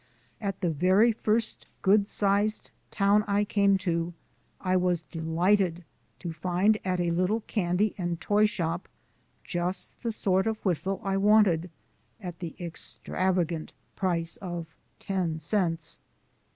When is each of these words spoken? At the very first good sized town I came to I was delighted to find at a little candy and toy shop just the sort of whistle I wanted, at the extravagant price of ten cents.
At 0.41 0.61
the 0.61 0.71
very 0.71 1.11
first 1.11 1.67
good 1.83 2.07
sized 2.07 2.71
town 2.89 3.21
I 3.27 3.43
came 3.43 3.77
to 3.85 4.15
I 4.59 4.75
was 4.75 5.03
delighted 5.03 5.83
to 6.21 6.33
find 6.33 6.79
at 6.83 6.99
a 6.99 7.11
little 7.11 7.41
candy 7.41 7.93
and 7.99 8.19
toy 8.19 8.47
shop 8.47 8.87
just 9.43 10.01
the 10.01 10.11
sort 10.11 10.47
of 10.47 10.57
whistle 10.65 11.01
I 11.03 11.17
wanted, 11.17 11.69
at 12.19 12.39
the 12.39 12.55
extravagant 12.59 13.73
price 13.95 14.37
of 14.37 14.75
ten 14.97 15.39
cents. 15.39 15.99